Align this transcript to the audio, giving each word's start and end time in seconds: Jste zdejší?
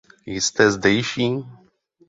Jste 0.25 0.71
zdejší? 0.71 1.45